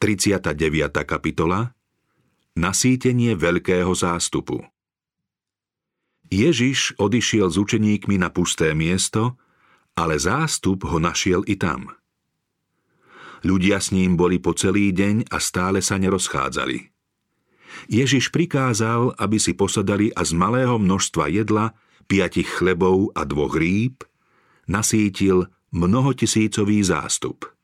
39. 0.00 0.56
kapitola 1.04 1.76
Nasýtenie 2.56 3.36
veľkého 3.36 3.92
zástupu 3.92 4.64
Ježiš 6.32 6.96
odišiel 6.96 7.52
s 7.52 7.60
učeníkmi 7.60 8.16
na 8.16 8.32
pusté 8.32 8.72
miesto, 8.72 9.36
ale 9.92 10.16
zástup 10.16 10.88
ho 10.88 10.96
našiel 10.96 11.44
i 11.44 11.60
tam. 11.60 11.92
Ľudia 13.44 13.76
s 13.76 13.92
ním 13.92 14.16
boli 14.16 14.40
po 14.40 14.56
celý 14.56 14.88
deň 14.96 15.28
a 15.28 15.36
stále 15.36 15.84
sa 15.84 16.00
nerozchádzali. 16.00 16.80
Ježiš 17.92 18.32
prikázal, 18.32 19.20
aby 19.20 19.36
si 19.36 19.52
posadali 19.52 20.08
a 20.16 20.24
z 20.24 20.32
malého 20.32 20.80
množstva 20.80 21.28
jedla, 21.28 21.76
piatich 22.08 22.48
chlebov 22.48 23.12
a 23.12 23.28
dvoch 23.28 23.52
rýb, 23.52 24.00
nasítil 24.64 25.52
mnohotisícový 25.76 26.88
zástup. 26.88 27.59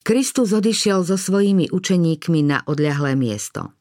Kristus 0.00 0.56
odišiel 0.56 1.04
so 1.04 1.20
svojimi 1.20 1.68
učeníkmi 1.68 2.40
na 2.40 2.64
odľahlé 2.64 3.20
miesto. 3.20 3.76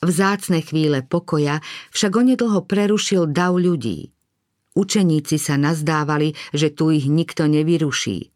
V 0.00 0.08
zácne 0.12 0.60
chvíle 0.64 1.04
pokoja 1.04 1.60
však 1.92 2.12
onedlho 2.12 2.64
prerušil 2.64 3.28
dav 3.28 3.56
ľudí. 3.56 4.12
Učeníci 4.76 5.36
sa 5.36 5.60
nazdávali, 5.60 6.32
že 6.56 6.72
tu 6.72 6.88
ich 6.92 7.08
nikto 7.08 7.44
nevyruší. 7.48 8.32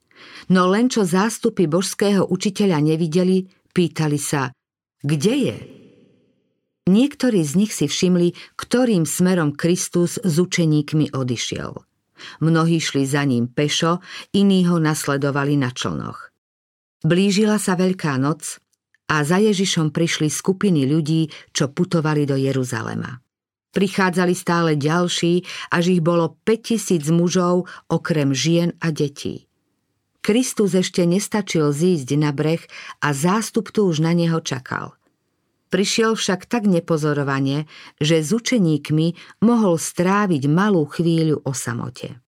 No 0.52 0.68
len 0.68 0.92
čo 0.92 1.04
zástupy 1.04 1.68
božského 1.68 2.24
učiteľa 2.28 2.80
nevideli, 2.84 3.48
pýtali 3.72 4.18
sa, 4.20 4.52
kde 5.04 5.34
je? 5.36 5.56
Niektorí 6.84 7.40
z 7.40 7.52
nich 7.56 7.72
si 7.72 7.88
všimli, 7.88 8.36
ktorým 8.60 9.08
smerom 9.08 9.56
Kristus 9.56 10.20
s 10.20 10.34
učeníkmi 10.36 11.16
odišiel. 11.16 11.72
Mnohí 12.44 12.76
šli 12.80 13.08
za 13.08 13.24
ním 13.24 13.48
pešo, 13.48 14.04
iní 14.36 14.68
ho 14.68 14.76
nasledovali 14.76 15.56
na 15.56 15.72
člnoch. 15.72 16.33
Blížila 17.04 17.60
sa 17.60 17.76
Veľká 17.76 18.16
noc 18.16 18.64
a 19.12 19.20
za 19.28 19.36
Ježišom 19.36 19.92
prišli 19.92 20.32
skupiny 20.32 20.88
ľudí, 20.88 21.28
čo 21.52 21.68
putovali 21.68 22.24
do 22.24 22.32
Jeruzalema. 22.32 23.20
Prichádzali 23.76 24.32
stále 24.32 24.72
ďalší, 24.80 25.44
až 25.68 25.84
ich 25.92 26.00
bolo 26.00 26.40
5000 26.48 27.04
mužov, 27.12 27.68
okrem 27.92 28.32
žien 28.32 28.72
a 28.80 28.88
detí. 28.88 29.44
Kristus 30.24 30.72
ešte 30.72 31.04
nestačil 31.04 31.68
zísť 31.76 32.16
na 32.16 32.32
breh 32.32 32.64
a 33.04 33.12
zástup 33.12 33.68
tu 33.68 33.84
už 33.84 34.00
na 34.00 34.16
neho 34.16 34.40
čakal. 34.40 34.96
Prišiel 35.68 36.16
však 36.16 36.48
tak 36.48 36.64
nepozorovane, 36.64 37.68
že 38.00 38.24
s 38.24 38.32
učeníkmi 38.32 39.42
mohol 39.44 39.76
stráviť 39.76 40.48
malú 40.48 40.88
chvíľu 40.88 41.44
o 41.44 41.52
samote. 41.52 42.23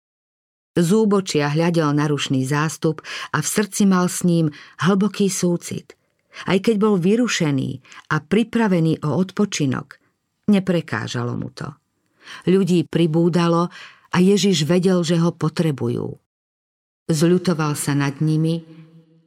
Z 0.73 0.89
úbočia 0.93 1.53
hľadel 1.53 1.93
na 1.93 2.09
rušný 2.09 2.49
zástup 2.49 3.05
a 3.33 3.45
v 3.45 3.47
srdci 3.47 3.85
mal 3.85 4.09
s 4.09 4.25
ním 4.25 4.49
hlboký 4.81 5.29
súcit– 5.29 5.93
aj 6.49 6.59
keď 6.65 6.77
bol 6.81 6.95
vyrušený 6.97 7.71
a 8.13 8.17
pripravený 8.25 9.05
o 9.05 9.21
odpočinok, 9.21 10.01
neprekážalo 10.49 11.37
mu 11.37 11.53
to. 11.53 11.69
Ľudí 12.49 12.89
pribúdalo 12.89 13.69
a 14.13 14.17
Ježiš 14.17 14.65
vedel, 14.65 15.05
že 15.05 15.21
ho 15.21 15.35
potrebujú. 15.35 16.17
Zľutoval 17.11 17.77
sa 17.77 17.93
nad 17.93 18.23
nimi, 18.25 18.63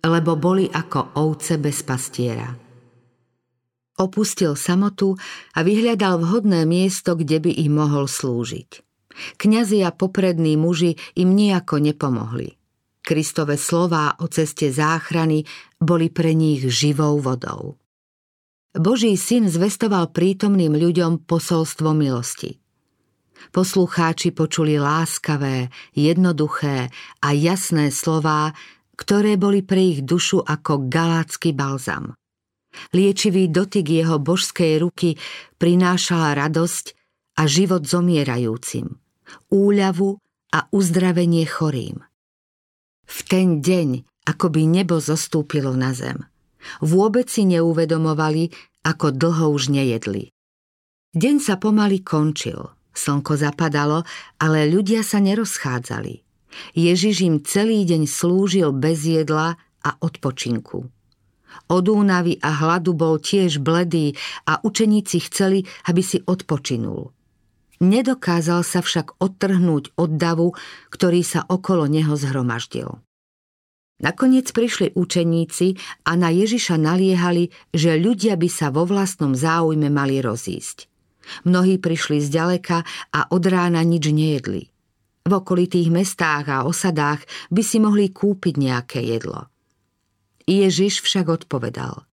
lebo 0.02 0.38
boli 0.40 0.66
ako 0.70 1.18
ovce 1.22 1.62
bez 1.62 1.86
pastiera. 1.86 2.50
Opustil 3.96 4.60
samotu 4.60 5.16
a 5.56 5.64
vyhľadal 5.64 6.20
vhodné 6.20 6.68
miesto, 6.68 7.16
kde 7.16 7.40
by 7.40 7.52
im 7.64 7.80
mohol 7.80 8.12
slúžiť. 8.12 8.85
Kňazi 9.40 9.84
a 9.84 9.92
poprední 9.96 10.60
muži 10.60 11.00
im 11.16 11.36
nejako 11.36 11.80
nepomohli. 11.80 12.56
Kristove 13.06 13.56
slová 13.56 14.18
o 14.18 14.26
ceste 14.26 14.74
záchrany 14.74 15.46
boli 15.78 16.10
pre 16.10 16.34
nich 16.34 16.66
živou 16.66 17.22
vodou. 17.22 17.78
Boží 18.76 19.16
syn 19.16 19.48
zvestoval 19.48 20.12
prítomným 20.12 20.76
ľuďom 20.76 21.24
posolstvo 21.24 21.96
milosti. 21.96 22.60
Poslucháči 23.54 24.34
počuli 24.34 24.76
láskavé, 24.76 25.70
jednoduché 25.96 26.92
a 27.22 27.28
jasné 27.32 27.94
slová, 27.94 28.52
ktoré 29.00 29.40
boli 29.40 29.62
pre 29.62 29.96
ich 29.96 30.00
dušu 30.04 30.44
ako 30.44 30.90
galácky 30.92 31.54
balzam. 31.56 32.16
Liečivý 32.92 33.48
dotyk 33.48 33.88
jeho 33.88 34.20
božskej 34.20 34.84
ruky 34.84 35.16
prinášala 35.56 36.36
radosť 36.36 36.86
a 37.40 37.48
život 37.48 37.88
zomierajúcim, 37.88 38.92
úľavu 39.52 40.20
a 40.56 40.60
uzdravenie 40.72 41.46
chorým. 41.46 42.02
V 43.06 43.18
ten 43.30 43.62
deň 43.62 44.06
ako 44.26 44.50
by 44.50 44.62
nebo 44.66 44.98
zostúpilo 44.98 45.78
na 45.78 45.94
zem. 45.94 46.26
Vôbec 46.82 47.30
si 47.30 47.46
neuvedomovali, 47.46 48.50
ako 48.82 49.14
dlho 49.14 49.54
už 49.54 49.70
nejedli. 49.70 50.34
Deň 51.14 51.36
sa 51.40 51.56
pomaly 51.62 52.02
končil, 52.02 52.74
slnko 52.92 53.38
zapadalo, 53.38 54.04
ale 54.42 54.68
ľudia 54.68 55.06
sa 55.06 55.22
nerozchádzali. 55.22 56.26
Ježiš 56.76 57.16
im 57.24 57.36
celý 57.46 57.86
deň 57.86 58.10
slúžil 58.10 58.74
bez 58.76 59.06
jedla 59.06 59.56
a 59.86 59.90
odpočinku. 60.02 60.90
Od 61.72 61.86
únavy 61.88 62.36
a 62.44 62.52
hladu 62.52 62.92
bol 62.92 63.16
tiež 63.22 63.64
bledý 63.64 64.12
a 64.44 64.60
učeníci 64.60 65.24
chceli, 65.32 65.64
aby 65.88 66.02
si 66.04 66.20
odpočinul. 66.20 67.15
Nedokázal 67.84 68.64
sa 68.64 68.80
však 68.80 69.20
odtrhnúť 69.20 69.96
od 70.00 70.16
davu, 70.16 70.56
ktorý 70.92 71.22
sa 71.24 71.44
okolo 71.44 71.88
neho 71.92 72.16
zhromaždil. 72.16 73.04
Nakoniec 73.96 74.52
prišli 74.52 74.92
učeníci 74.92 75.80
a 76.04 76.20
na 76.20 76.28
Ježiša 76.28 76.76
naliehali, 76.76 77.48
že 77.72 77.96
ľudia 77.96 78.36
by 78.36 78.50
sa 78.52 78.68
vo 78.68 78.84
vlastnom 78.84 79.32
záujme 79.32 79.88
mali 79.88 80.20
rozísť. 80.20 80.92
Mnohí 81.48 81.80
prišli 81.80 82.20
z 82.20 82.28
ďaleka 82.28 82.84
a 83.16 83.20
od 83.32 83.44
rána 83.48 83.82
nič 83.88 84.12
nejedli. 84.12 84.68
V 85.26 85.32
okolitých 85.32 85.90
mestách 85.90 86.46
a 86.52 86.68
osadách 86.68 87.24
by 87.50 87.62
si 87.66 87.82
mohli 87.82 88.12
kúpiť 88.12 88.56
nejaké 88.60 89.00
jedlo. 89.02 89.50
Ježiš 90.46 91.02
však 91.02 91.26
odpovedal. 91.32 92.06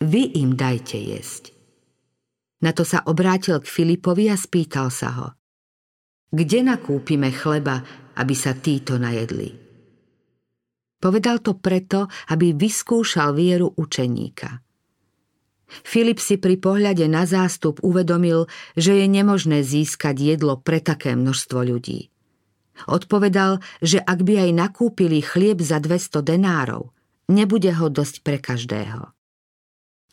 Vy 0.00 0.40
im 0.40 0.56
dajte 0.56 0.96
jesť. 0.96 1.55
Na 2.64 2.72
to 2.72 2.88
sa 2.88 3.04
obrátil 3.04 3.60
k 3.60 3.68
Filipovi 3.68 4.32
a 4.32 4.36
spýtal 4.36 4.88
sa 4.88 5.08
ho. 5.12 5.28
Kde 6.32 6.64
nakúpime 6.64 7.28
chleba, 7.30 7.84
aby 8.16 8.34
sa 8.34 8.56
títo 8.56 8.96
najedli? 8.96 9.52
Povedal 10.96 11.44
to 11.44 11.60
preto, 11.60 12.08
aby 12.32 12.56
vyskúšal 12.56 13.36
vieru 13.36 13.68
učeníka. 13.76 14.64
Filip 15.66 16.22
si 16.22 16.38
pri 16.38 16.56
pohľade 16.56 17.04
na 17.10 17.26
zástup 17.26 17.82
uvedomil, 17.82 18.46
že 18.78 19.02
je 19.02 19.06
nemožné 19.10 19.66
získať 19.66 20.16
jedlo 20.16 20.56
pre 20.56 20.78
také 20.78 21.18
množstvo 21.18 21.58
ľudí. 21.58 22.08
Odpovedal, 22.86 23.64
že 23.80 23.98
ak 23.98 24.22
by 24.22 24.48
aj 24.48 24.50
nakúpili 24.52 25.24
chlieb 25.24 25.64
za 25.64 25.80
200 25.80 26.22
denárov, 26.22 26.92
nebude 27.26 27.72
ho 27.72 27.88
dosť 27.88 28.16
pre 28.22 28.38
každého. 28.38 29.10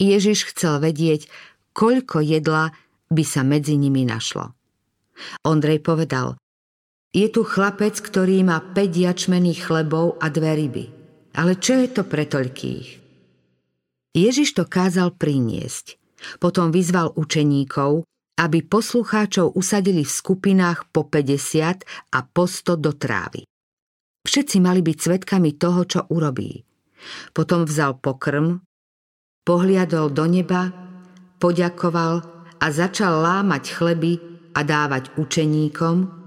Ježiš 0.01 0.49
chcel 0.51 0.81
vedieť, 0.81 1.29
koľko 1.73 2.21
jedla 2.21 2.71
by 3.09 3.23
sa 3.25 3.41
medzi 3.45 3.77
nimi 3.77 4.05
našlo. 4.05 4.53
Ondrej 5.45 5.85
povedal, 5.85 6.37
je 7.13 7.29
tu 7.29 7.45
chlapec, 7.45 7.93
ktorý 7.93 8.41
má 8.41 8.57
5 8.73 8.73
jačmených 8.89 9.69
chlebov 9.69 10.17
a 10.17 10.33
dve 10.33 10.57
ryby. 10.57 10.85
Ale 11.37 11.57
čo 11.61 11.77
je 11.77 11.89
to 11.93 12.05
pre 12.09 12.25
toľkých? 12.25 12.87
Ježiš 14.13 14.57
to 14.57 14.65
kázal 14.65 15.13
priniesť. 15.13 15.97
Potom 16.41 16.73
vyzval 16.73 17.13
učeníkov, 17.13 18.05
aby 18.37 18.65
poslucháčov 18.65 19.53
usadili 19.53 20.01
v 20.01 20.09
skupinách 20.09 20.89
po 20.89 21.05
50 21.05 21.85
a 22.13 22.19
po 22.25 22.49
100 22.49 22.81
do 22.81 22.91
trávy. 22.97 23.45
Všetci 24.25 24.57
mali 24.57 24.81
byť 24.81 24.97
svetkami 24.97 25.53
toho, 25.57 25.85
čo 25.85 25.99
urobí. 26.09 26.65
Potom 27.35 27.67
vzal 27.67 27.99
pokrm, 27.99 28.63
pohliadol 29.45 30.09
do 30.09 30.25
neba, 30.25 30.71
poďakoval 31.43 32.23
a 32.63 32.65
začal 32.71 33.19
lámať 33.19 33.63
chleby 33.75 34.11
a 34.55 34.63
dávať 34.63 35.11
učeníkom, 35.19 36.23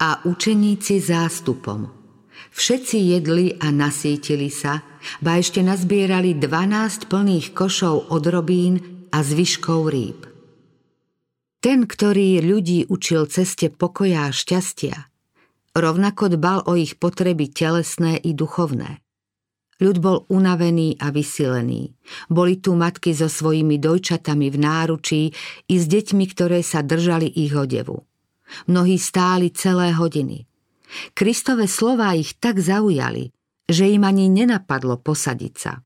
a 0.00 0.24
učeníci 0.24 0.96
zástupom. 1.00 1.92
Všetci 2.50 2.98
jedli 3.14 3.52
a 3.60 3.68
nasítili 3.68 4.48
sa, 4.48 4.80
ba 5.20 5.36
ešte 5.36 5.60
nazbierali 5.60 6.40
12 6.40 7.08
plných 7.12 7.52
košov 7.52 8.08
odrobín 8.08 9.06
a 9.12 9.20
zvyškov 9.20 9.80
rýb. 9.92 10.20
Ten, 11.60 11.84
ktorý 11.84 12.40
ľudí 12.40 12.88
učil 12.88 13.28
ceste 13.28 13.68
pokoja 13.68 14.32
a 14.32 14.32
šťastia, 14.32 14.96
rovnako 15.76 16.32
dbal 16.32 16.64
o 16.64 16.72
ich 16.80 16.96
potreby 16.96 17.52
telesné 17.52 18.16
i 18.16 18.32
duchovné. 18.32 19.04
Ľud 19.80 19.96
bol 19.96 20.28
unavený 20.28 21.00
a 21.00 21.08
vysilený. 21.08 21.96
Boli 22.28 22.60
tu 22.60 22.76
matky 22.76 23.16
so 23.16 23.32
svojimi 23.32 23.80
dojčatami 23.80 24.52
v 24.52 24.56
náručí 24.60 25.22
i 25.72 25.74
s 25.80 25.88
deťmi, 25.88 26.24
ktoré 26.36 26.60
sa 26.60 26.84
držali 26.84 27.32
ich 27.32 27.56
odevu. 27.56 28.04
Mnohí 28.68 29.00
stáli 29.00 29.48
celé 29.56 29.96
hodiny. 29.96 30.44
Kristové 31.16 31.64
slová 31.64 32.12
ich 32.12 32.36
tak 32.36 32.60
zaujali, 32.60 33.32
že 33.70 33.88
im 33.88 34.02
ani 34.04 34.28
nenapadlo 34.28 35.00
posadiť 35.00 35.54
sa. 35.56 35.80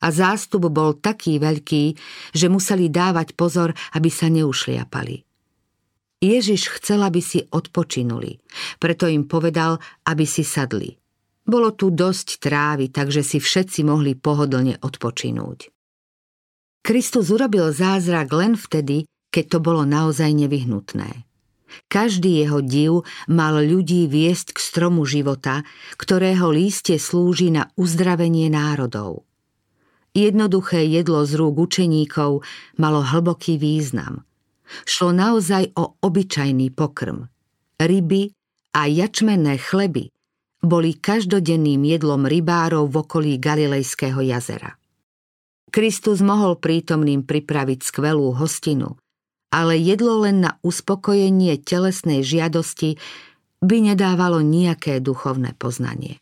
a 0.00 0.06
zástup 0.08 0.72
bol 0.72 0.96
taký 0.96 1.36
veľký, 1.36 1.84
že 2.32 2.46
museli 2.48 2.88
dávať 2.88 3.36
pozor, 3.36 3.76
aby 3.92 4.08
sa 4.08 4.32
neušliapali. 4.32 5.28
Ježiš 6.20 6.68
chcel, 6.80 7.00
aby 7.00 7.20
si 7.24 7.40
odpočinuli, 7.48 8.40
preto 8.76 9.08
im 9.08 9.24
povedal, 9.24 9.80
aby 10.04 10.28
si 10.28 10.44
sadli. 10.44 10.99
Bolo 11.46 11.72
tu 11.74 11.90
dosť 11.90 12.42
trávy, 12.42 12.92
takže 12.92 13.24
si 13.24 13.38
všetci 13.40 13.82
mohli 13.86 14.14
pohodlne 14.14 14.78
odpočinúť. 14.80 15.72
Kristus 16.80 17.28
urobil 17.28 17.72
zázrak 17.72 18.32
len 18.32 18.56
vtedy, 18.56 19.04
keď 19.28 19.44
to 19.46 19.58
bolo 19.60 19.84
naozaj 19.84 20.32
nevyhnutné. 20.32 21.28
Každý 21.86 22.42
jeho 22.42 22.60
div 22.64 23.06
mal 23.30 23.62
ľudí 23.62 24.10
viesť 24.10 24.56
k 24.56 24.58
stromu 24.58 25.06
života, 25.06 25.62
ktorého 25.94 26.50
lístie 26.50 26.98
slúži 26.98 27.54
na 27.54 27.70
uzdravenie 27.78 28.50
národov. 28.50 29.22
Jednoduché 30.10 30.82
jedlo 30.90 31.22
z 31.22 31.38
rúk 31.38 31.70
učeníkov 31.70 32.42
malo 32.74 33.00
hlboký 33.06 33.62
význam. 33.62 34.26
Šlo 34.82 35.14
naozaj 35.14 35.70
o 35.78 35.94
obyčajný 36.02 36.74
pokrm. 36.74 37.30
Ryby 37.78 38.34
a 38.74 38.90
jačmenné 38.90 39.58
chleby 39.62 40.10
boli 40.60 40.96
každodenným 40.96 41.84
jedlom 41.88 42.28
rybárov 42.28 42.88
v 42.88 42.96
okolí 43.00 43.32
Galilejského 43.40 44.20
jazera. 44.20 44.76
Kristus 45.70 46.20
mohol 46.20 46.58
prítomným 46.58 47.24
pripraviť 47.24 47.80
skvelú 47.86 48.34
hostinu, 48.34 48.98
ale 49.54 49.78
jedlo 49.78 50.26
len 50.26 50.44
na 50.44 50.58
uspokojenie 50.60 51.58
telesnej 51.62 52.26
žiadosti 52.26 52.98
by 53.62 53.76
nedávalo 53.92 54.42
nejaké 54.42 54.98
duchovné 54.98 55.54
poznanie. 55.56 56.18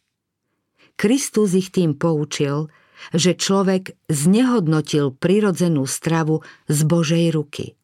Kristus 0.99 1.55
ich 1.55 1.70
tým 1.70 1.94
poučil, 1.94 2.69
že 3.14 3.38
človek 3.38 3.94
znehodnotil 4.11 5.14
prirodzenú 5.14 5.87
stravu 5.87 6.43
z 6.67 6.79
Božej 6.82 7.31
ruky. 7.31 7.79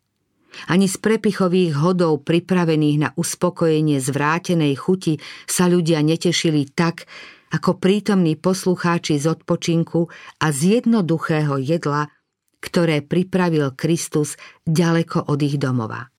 Ani 0.71 0.87
z 0.91 0.97
prepichových 0.99 1.79
hodov 1.79 2.25
pripravených 2.25 2.99
na 2.99 3.11
uspokojenie 3.15 4.01
zvrátenej 4.01 4.75
chuti 4.79 5.19
sa 5.45 5.69
ľudia 5.69 6.01
netešili 6.01 6.71
tak, 6.73 7.07
ako 7.55 7.79
prítomní 7.79 8.35
poslucháči 8.35 9.23
z 9.23 9.31
odpočinku 9.31 10.11
a 10.43 10.47
z 10.51 10.83
jednoduchého 10.83 11.63
jedla, 11.63 12.11
ktoré 12.59 13.05
pripravil 13.05 13.71
Kristus 13.79 14.35
ďaleko 14.67 15.31
od 15.31 15.39
ich 15.39 15.61
domova. 15.61 16.11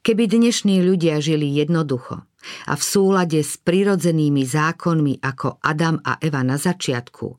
Keby 0.00 0.32
dnešní 0.32 0.80
ľudia 0.80 1.20
žili 1.20 1.52
jednoducho 1.52 2.24
a 2.64 2.72
v 2.72 2.82
súlade 2.82 3.44
s 3.44 3.60
prirodzenými 3.60 4.48
zákonmi 4.48 5.20
ako 5.20 5.60
Adam 5.60 6.00
a 6.00 6.16
Eva 6.24 6.40
na 6.40 6.56
začiatku, 6.56 7.36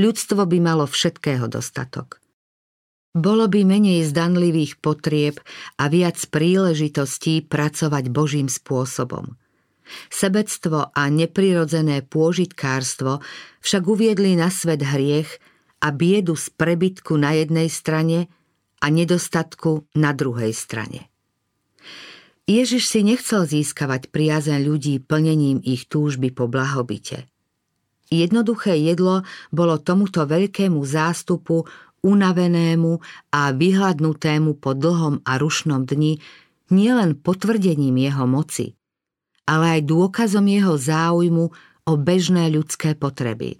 ľudstvo 0.00 0.48
by 0.48 0.58
malo 0.64 0.88
všetkého 0.88 1.44
dostatok. 1.44 2.23
Bolo 3.14 3.46
by 3.46 3.62
menej 3.62 4.10
zdanlivých 4.10 4.82
potrieb 4.82 5.38
a 5.78 5.86
viac 5.86 6.18
príležitostí 6.34 7.46
pracovať 7.46 8.10
Božím 8.10 8.50
spôsobom. 8.50 9.38
Sebectvo 10.10 10.90
a 10.90 11.02
neprirodzené 11.14 12.02
pôžitkárstvo 12.02 13.22
však 13.62 13.82
uviedli 13.86 14.34
na 14.34 14.50
svet 14.50 14.82
hriech 14.82 15.30
a 15.78 15.94
biedu 15.94 16.34
z 16.34 16.50
prebytku 16.58 17.14
na 17.14 17.38
jednej 17.38 17.70
strane 17.70 18.26
a 18.82 18.90
nedostatku 18.90 19.86
na 19.94 20.10
druhej 20.10 20.50
strane. 20.50 21.06
Ježiš 22.50 22.90
si 22.90 23.06
nechcel 23.06 23.46
získavať 23.46 24.10
priazen 24.10 24.66
ľudí 24.66 24.98
plnením 24.98 25.62
ich 25.62 25.86
túžby 25.86 26.34
po 26.34 26.50
blahobite– 26.50 27.30
Jednoduché 28.12 28.76
jedlo 28.78 29.24
bolo 29.48 29.80
tomuto 29.80 30.28
veľkému 30.28 30.78
zástupu, 30.84 31.64
unavenému 32.04 33.00
a 33.32 33.50
vyhľadnutému 33.56 34.60
po 34.60 34.76
dlhom 34.76 35.24
a 35.24 35.40
rušnom 35.40 35.88
dni 35.88 36.20
nielen 36.68 37.16
potvrdením 37.16 37.96
jeho 37.96 38.28
moci, 38.28 38.76
ale 39.48 39.80
aj 39.80 39.88
dôkazom 39.88 40.44
jeho 40.44 40.76
záujmu 40.76 41.44
o 41.84 41.92
bežné 41.96 42.52
ľudské 42.52 42.92
potreby. 42.92 43.56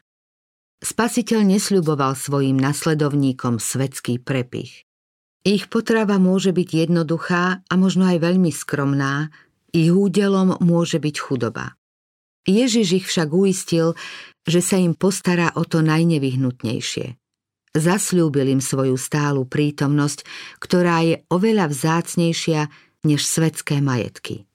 Spasiteľ 0.85 1.57
nesľuboval 1.57 2.13
svojim 2.13 2.61
nasledovníkom 2.61 3.57
svetský 3.57 4.21
prepich. 4.21 4.85
Ich 5.45 5.69
potrava 5.73 6.21
môže 6.21 6.53
byť 6.53 6.89
jednoduchá 6.89 7.65
a 7.65 7.75
možno 7.77 8.09
aj 8.09 8.21
veľmi 8.21 8.53
skromná, 8.53 9.33
ich 9.73 9.93
údelom 9.93 10.61
môže 10.61 11.01
byť 11.01 11.17
chudoba. 11.21 11.77
Ježiš 12.45 12.89
ich 13.01 13.07
však 13.09 13.29
uistil, 13.33 13.97
že 14.45 14.61
sa 14.61 14.77
im 14.77 14.93
postará 14.93 15.53
o 15.57 15.65
to 15.65 15.81
najnevyhnutnejšie. 15.81 17.17
Zasľúbil 17.75 18.55
im 18.55 18.63
svoju 18.63 18.95
stálu 18.95 19.43
prítomnosť, 19.51 20.23
ktorá 20.63 21.03
je 21.03 21.27
oveľa 21.27 21.75
vzácnejšia 21.75 22.71
než 23.03 23.27
svetské 23.27 23.83
majetky. 23.83 24.47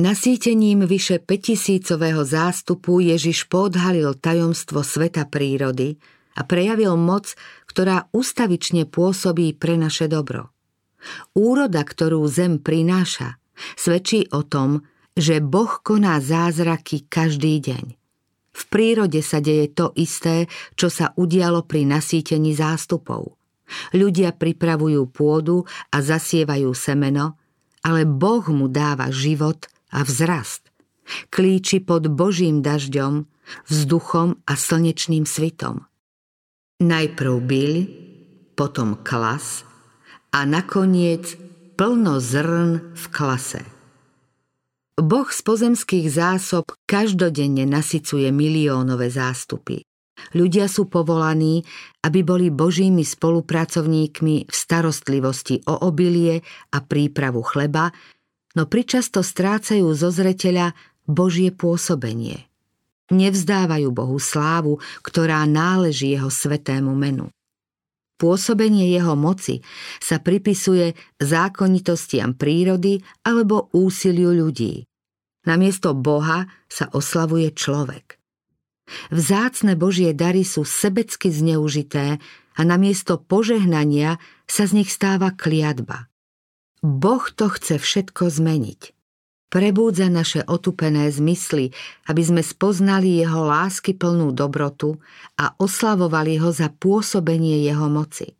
Nasýtením 0.00 0.88
vyše 0.88 1.20
5000 1.20 2.00
zástupu 2.24 3.04
Ježiš 3.04 3.44
podhalil 3.52 4.16
tajomstvo 4.16 4.80
sveta 4.80 5.28
prírody 5.28 6.00
a 6.32 6.48
prejavil 6.48 6.96
moc, 6.96 7.36
ktorá 7.68 8.08
ustavične 8.16 8.88
pôsobí 8.88 9.52
pre 9.52 9.76
naše 9.76 10.08
dobro. 10.08 10.48
Úroda, 11.36 11.84
ktorú 11.84 12.24
zem 12.24 12.56
prináša, 12.56 13.36
svedčí 13.76 14.32
o 14.32 14.40
tom, 14.40 14.80
že 15.12 15.44
Boh 15.44 15.84
koná 15.84 16.16
zázraky 16.24 17.04
každý 17.12 17.60
deň. 17.60 18.01
V 18.52 18.62
prírode 18.68 19.20
sa 19.24 19.40
deje 19.40 19.72
to 19.72 19.96
isté, 19.96 20.46
čo 20.76 20.92
sa 20.92 21.16
udialo 21.16 21.64
pri 21.64 21.88
nasýtení 21.88 22.52
zástupov. 22.52 23.36
Ľudia 23.96 24.36
pripravujú 24.36 25.08
pôdu 25.08 25.64
a 25.88 26.04
zasievajú 26.04 26.76
semeno, 26.76 27.40
ale 27.80 28.04
Boh 28.04 28.44
mu 28.52 28.68
dáva 28.68 29.08
život 29.08 29.64
a 29.88 30.04
vzrast. 30.04 30.68
Klíči 31.32 31.82
pod 31.82 32.06
Božím 32.12 32.60
dažďom, 32.60 33.26
vzduchom 33.66 34.38
a 34.46 34.52
slnečným 34.54 35.24
svitom. 35.26 35.88
Najprv 36.78 37.34
byľ, 37.42 37.72
potom 38.54 39.00
klas 39.00 39.64
a 40.30 40.44
nakoniec 40.44 41.36
plno 41.74 42.20
zrn 42.20 42.94
v 42.94 43.04
klase. 43.10 43.62
Boh 45.00 45.28
z 45.32 45.40
pozemských 45.40 46.12
zásob 46.12 46.68
každodenne 46.84 47.64
nasycuje 47.64 48.28
miliónové 48.28 49.08
zástupy. 49.08 49.80
Ľudia 50.36 50.68
sú 50.68 50.86
povolaní, 50.86 51.64
aby 52.04 52.20
boli 52.22 52.52
božími 52.52 53.02
spolupracovníkmi 53.02 54.36
v 54.46 54.54
starostlivosti 54.54 55.64
o 55.66 55.88
obilie 55.88 56.44
a 56.70 56.78
prípravu 56.84 57.40
chleba, 57.42 57.90
no 58.54 58.68
pričasto 58.68 59.24
strácajú 59.24 59.88
zo 59.96 60.12
zreteľa 60.12 60.76
Božie 61.08 61.50
pôsobenie. 61.50 62.46
Nevzdávajú 63.10 63.88
Bohu 63.90 64.20
slávu, 64.20 64.78
ktorá 65.02 65.42
náleží 65.48 66.14
jeho 66.14 66.30
svetému 66.30 66.92
menu. 66.94 67.32
Pôsobenie 68.22 68.86
jeho 68.94 69.18
moci 69.18 69.66
sa 69.98 70.22
pripisuje 70.22 70.94
zákonitostiam 71.18 72.38
prírody 72.38 73.02
alebo 73.26 73.66
úsiliu 73.74 74.30
ľudí. 74.30 74.86
Namiesto 75.42 75.90
Boha 75.90 76.46
sa 76.70 76.86
oslavuje 76.94 77.50
človek. 77.50 78.22
Vzácne 79.10 79.74
Božie 79.74 80.14
dary 80.14 80.46
sú 80.46 80.62
sebecky 80.62 81.34
zneužité 81.34 82.22
a 82.54 82.60
namiesto 82.62 83.18
požehnania 83.18 84.22
sa 84.46 84.70
z 84.70 84.78
nich 84.82 84.94
stáva 84.94 85.34
kliatba. 85.34 86.06
Boh 86.78 87.26
to 87.26 87.50
chce 87.50 87.82
všetko 87.82 88.30
zmeniť. 88.30 89.01
Prebúdza 89.52 90.08
naše 90.08 90.40
otupené 90.48 91.12
zmysly, 91.12 91.76
aby 92.08 92.22
sme 92.24 92.40
spoznali 92.40 93.20
jeho 93.20 93.44
lásky 93.44 93.92
plnú 93.92 94.32
dobrotu 94.32 94.96
a 95.36 95.52
oslavovali 95.60 96.40
ho 96.40 96.48
za 96.48 96.72
pôsobenie 96.72 97.60
jeho 97.60 97.92
moci. 97.92 98.32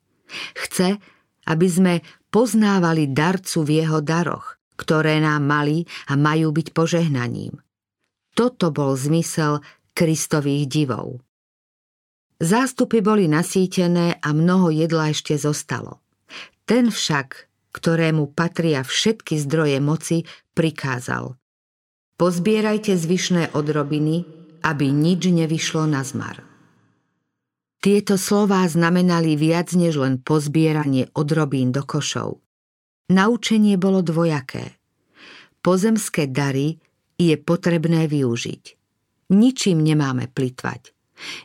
Chce, 0.56 0.96
aby 1.44 1.68
sme 1.68 1.94
poznávali 2.32 3.12
darcu 3.12 3.60
v 3.60 3.84
jeho 3.84 4.00
daroch, 4.00 4.56
ktoré 4.80 5.20
nám 5.20 5.44
mali 5.44 5.84
a 6.08 6.16
majú 6.16 6.48
byť 6.48 6.72
požehnaním. 6.72 7.60
Toto 8.32 8.72
bol 8.72 8.96
zmysel 8.96 9.60
Kristových 9.92 10.64
divov. 10.64 11.20
Zástupy 12.40 13.04
boli 13.04 13.28
nasýtené 13.28 14.16
a 14.16 14.28
mnoho 14.32 14.72
jedla 14.72 15.12
ešte 15.12 15.36
zostalo. 15.36 16.00
Ten 16.64 16.88
však, 16.88 17.51
ktorému 17.72 18.36
patria 18.36 18.84
všetky 18.84 19.40
zdroje 19.40 19.80
moci, 19.80 20.28
prikázal. 20.52 21.34
Pozbierajte 22.20 22.94
zvyšné 22.94 23.56
odrobiny, 23.56 24.28
aby 24.62 24.94
nič 24.94 25.26
nevyšlo 25.26 25.90
na 25.90 26.06
zmar. 26.06 26.44
Tieto 27.82 28.14
slová 28.14 28.62
znamenali 28.70 29.34
viac 29.34 29.74
než 29.74 29.98
len 29.98 30.22
pozbieranie 30.22 31.10
odrobín 31.18 31.74
do 31.74 31.82
košov. 31.82 32.38
Naučenie 33.10 33.74
bolo 33.74 34.06
dvojaké. 34.06 34.78
Pozemské 35.58 36.30
dary 36.30 36.78
je 37.18 37.34
potrebné 37.34 38.06
využiť. 38.06 38.64
Ničím 39.34 39.82
nemáme 39.82 40.30
plitvať. 40.30 40.91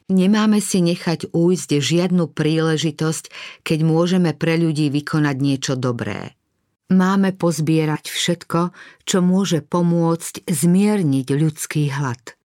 Nemáme 0.10 0.60
si 0.64 0.82
nechať 0.84 1.34
újsť 1.34 1.70
žiadnu 1.80 2.32
príležitosť, 2.32 3.30
keď 3.64 3.80
môžeme 3.84 4.32
pre 4.34 4.58
ľudí 4.58 4.90
vykonať 4.90 5.38
niečo 5.38 5.74
dobré. 5.78 6.38
Máme 6.88 7.36
pozbierať 7.36 8.08
všetko, 8.08 8.72
čo 9.04 9.18
môže 9.20 9.60
pomôcť 9.60 10.48
zmierniť 10.48 11.28
ľudský 11.36 11.92
hlad. 11.92 12.40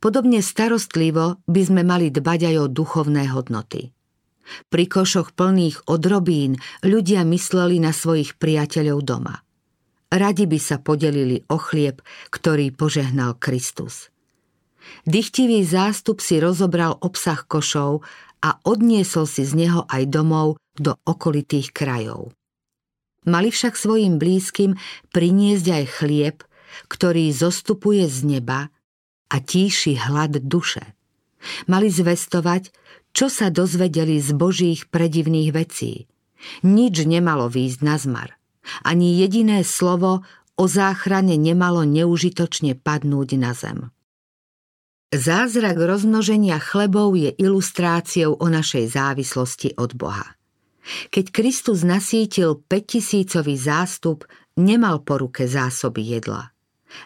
Podobne 0.00 0.40
starostlivo 0.40 1.44
by 1.44 1.62
sme 1.68 1.84
mali 1.84 2.08
dbať 2.08 2.40
aj 2.48 2.56
o 2.56 2.66
duchovné 2.72 3.28
hodnoty. 3.28 3.92
Pri 4.72 4.84
košoch 4.88 5.36
plných 5.36 5.92
odrobín 5.92 6.56
ľudia 6.80 7.20
mysleli 7.28 7.78
na 7.78 7.92
svojich 7.92 8.40
priateľov 8.40 8.98
doma. 9.04 9.44
Radi 10.10 10.48
by 10.48 10.58
sa 10.58 10.82
podelili 10.82 11.44
o 11.52 11.60
chlieb, 11.60 12.02
ktorý 12.34 12.74
požehnal 12.74 13.38
Kristus. 13.38 14.10
Dychtivý 15.04 15.64
zástup 15.64 16.24
si 16.24 16.40
rozobral 16.40 16.96
obsah 17.00 17.40
košov 17.44 18.04
a 18.40 18.56
odniesol 18.64 19.28
si 19.28 19.44
z 19.44 19.52
neho 19.56 19.84
aj 19.88 20.02
domov 20.08 20.56
do 20.76 20.96
okolitých 21.04 21.76
krajov. 21.76 22.32
Mali 23.28 23.52
však 23.52 23.76
svojim 23.76 24.16
blízkym 24.16 24.80
priniesť 25.12 25.66
aj 25.68 25.84
chlieb, 26.00 26.36
ktorý 26.88 27.28
zostupuje 27.36 28.08
z 28.08 28.18
neba 28.24 28.72
a 29.28 29.36
tíši 29.36 30.00
hlad 30.00 30.40
duše. 30.40 30.96
Mali 31.68 31.92
zvestovať, 31.92 32.72
čo 33.12 33.28
sa 33.28 33.52
dozvedeli 33.52 34.20
z 34.20 34.32
Božích 34.32 34.88
predivných 34.88 35.50
vecí. 35.52 36.08
Nič 36.64 37.04
nemalo 37.04 37.52
výjsť 37.52 37.80
na 37.84 37.96
zmar. 38.00 38.30
Ani 38.84 39.20
jediné 39.20 39.64
slovo 39.64 40.24
o 40.56 40.64
záchrane 40.68 41.36
nemalo 41.36 41.84
neužitočne 41.84 42.76
padnúť 42.76 43.28
na 43.36 43.52
zem. 43.52 43.92
Zázrak 45.10 45.74
rozmnoženia 45.74 46.62
chlebov 46.62 47.18
je 47.18 47.34
ilustráciou 47.34 48.38
o 48.38 48.46
našej 48.46 48.94
závislosti 48.94 49.74
od 49.74 49.98
Boha. 49.98 50.38
Keď 51.10 51.34
Kristus 51.34 51.82
nasítil 51.82 52.62
5000 52.62 53.42
zástup, 53.58 54.22
nemal 54.54 55.02
po 55.02 55.18
ruke 55.18 55.50
zásoby 55.50 56.14
jedla. 56.14 56.54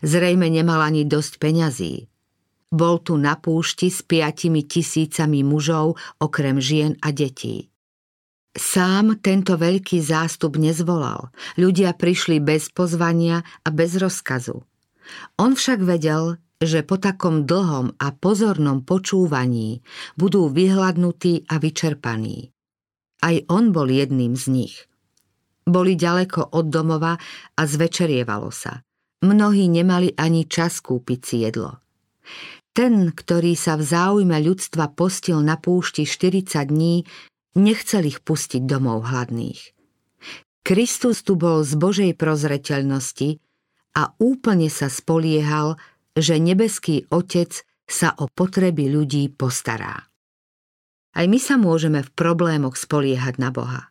Zrejme 0.04 0.52
nemal 0.52 0.84
ani 0.84 1.08
dosť 1.08 1.40
peňazí. 1.40 2.04
Bol 2.68 3.00
tu 3.00 3.16
na 3.16 3.40
púšti 3.40 3.88
s 3.88 4.04
piatimi 4.04 4.68
tisícami 4.68 5.40
mužov, 5.40 5.96
okrem 6.20 6.61
žien 6.61 7.00
a 7.00 7.08
detí. 7.08 7.73
Sám 8.52 9.18
tento 9.25 9.56
veľký 9.56 10.04
zástup 10.04 10.61
nezvolal. 10.61 11.32
Ľudia 11.56 11.96
prišli 11.96 12.37
bez 12.37 12.68
pozvania 12.68 13.40
a 13.64 13.68
bez 13.73 13.96
rozkazu. 13.96 14.61
On 15.40 15.56
však 15.56 15.80
vedel, 15.80 16.37
že 16.62 16.87
po 16.87 17.00
takom 17.00 17.49
dlhom 17.49 17.96
a 17.99 18.06
pozornom 18.14 18.87
počúvaní 18.87 19.82
budú 20.14 20.50
vyhľadnutí 20.50 21.50
a 21.50 21.58
vyčerpaní. 21.58 22.54
Aj 23.25 23.37
on 23.49 23.73
bol 23.73 23.88
jedným 23.88 24.37
z 24.37 24.44
nich. 24.52 24.75
Boli 25.64 25.96
ďaleko 25.96 26.52
od 26.52 26.66
domova 26.68 27.16
a 27.56 27.62
zvečerievalo 27.64 28.52
sa. 28.52 28.84
Mnohí 29.25 29.73
nemali 29.73 30.12
ani 30.20 30.44
čas 30.44 30.84
kúpiť 30.84 31.20
si 31.25 31.37
jedlo. 31.40 31.80
Ten, 32.76 33.14
ktorý 33.14 33.56
sa 33.56 33.80
v 33.80 33.87
záujme 33.87 34.37
ľudstva 34.44 34.92
postil 34.92 35.40
na 35.40 35.56
púšti 35.56 36.04
40 36.04 36.68
dní, 36.68 37.08
nechcel 37.56 38.04
ich 38.04 38.20
pustiť 38.20 38.66
domov 38.66 39.08
hladných. 39.08 39.73
Kristus 40.64 41.23
tu 41.25 41.38
bol 41.38 41.62
z 41.62 41.76
Božej 41.76 42.12
prozreteľnosti 42.16 43.40
a 43.94 44.12
úplne 44.18 44.68
sa 44.68 44.90
spoliehal, 44.90 45.78
že 46.14 46.38
nebeský 46.38 47.11
Otec 47.11 47.66
sa 47.85 48.14
o 48.16 48.30
potreby 48.30 48.88
ľudí 48.88 49.28
postará. 49.35 50.09
Aj 51.14 51.26
my 51.30 51.38
sa 51.38 51.54
môžeme 51.54 52.02
v 52.02 52.11
problémoch 52.14 52.75
spoliehať 52.75 53.38
na 53.38 53.54
Boha. 53.54 53.90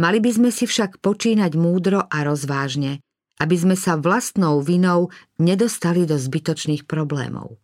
Mali 0.00 0.22
by 0.22 0.30
sme 0.32 0.50
si 0.54 0.64
však 0.64 1.04
počínať 1.04 1.52
múdro 1.60 2.00
a 2.08 2.24
rozvážne, 2.24 3.04
aby 3.36 3.56
sme 3.56 3.76
sa 3.76 4.00
vlastnou 4.00 4.64
vinou 4.64 5.12
nedostali 5.36 6.08
do 6.08 6.16
zbytočných 6.16 6.88
problémov. 6.88 7.60